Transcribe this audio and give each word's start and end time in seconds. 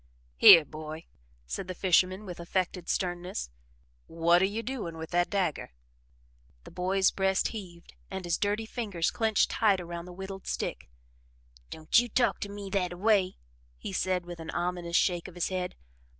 "Here, 0.35 0.65
boy," 0.65 1.05
said 1.45 1.67
the 1.67 1.75
fisherman 1.75 2.25
with 2.25 2.39
affected 2.39 2.89
sternness: 2.89 3.51
"What 4.07 4.41
are 4.41 4.45
you 4.45 4.63
doing 4.63 4.97
with 4.97 5.11
that 5.11 5.29
dagger?" 5.29 5.73
The 6.63 6.71
boy's 6.71 7.11
breast 7.11 7.49
heaved 7.49 7.93
and 8.09 8.25
his 8.25 8.39
dirty 8.39 8.65
fingers 8.65 9.11
clenched 9.11 9.51
tight 9.51 9.79
around 9.79 10.05
the 10.05 10.13
whittled 10.13 10.47
stick. 10.47 10.89
"Don't 11.69 11.99
you 11.99 12.09
talk 12.09 12.39
to 12.39 12.49
me 12.49 12.71
that 12.71 12.93
a 12.93 12.97
way," 12.97 13.37
he 13.77 13.93
said 13.93 14.25
with 14.25 14.39
an 14.39 14.49
ominous 14.49 14.95
shake 14.97 15.27
of 15.27 15.35
his 15.35 15.49
head. 15.49 15.75